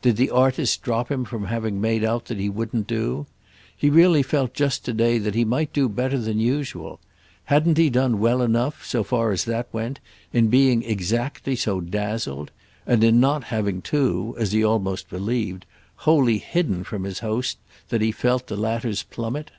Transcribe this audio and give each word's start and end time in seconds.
Did 0.00 0.14
the 0.16 0.30
artist 0.30 0.82
drop 0.84 1.10
him 1.10 1.24
from 1.24 1.46
having 1.46 1.80
made 1.80 2.04
out 2.04 2.26
that 2.26 2.38
he 2.38 2.48
wouldn't 2.48 2.86
do? 2.86 3.26
He 3.76 3.90
really 3.90 4.22
felt 4.22 4.54
just 4.54 4.84
to 4.84 4.92
day 4.92 5.18
that 5.18 5.34
he 5.34 5.44
might 5.44 5.72
do 5.72 5.88
better 5.88 6.18
than 6.18 6.38
usual. 6.38 7.00
Hadn't 7.46 7.78
he 7.78 7.90
done 7.90 8.20
well 8.20 8.42
enough, 8.42 8.86
so 8.86 9.02
far 9.02 9.32
as 9.32 9.42
that 9.46 9.66
went, 9.72 9.98
in 10.32 10.46
being 10.46 10.84
exactly 10.84 11.56
so 11.56 11.80
dazzled? 11.80 12.52
and 12.86 13.02
in 13.02 13.18
not 13.18 13.42
having 13.42 13.82
too, 13.82 14.36
as 14.38 14.52
he 14.52 14.62
almost 14.62 15.10
believed, 15.10 15.66
wholly 15.96 16.38
hidden 16.38 16.84
from 16.84 17.02
his 17.02 17.18
host 17.18 17.58
that 17.88 18.02
he 18.02 18.12
felt 18.12 18.46
the 18.46 18.56
latter's 18.56 19.02
plummet? 19.02 19.50